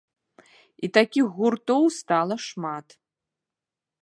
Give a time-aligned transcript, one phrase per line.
[0.87, 2.87] І такіх гуртоў стала шмат.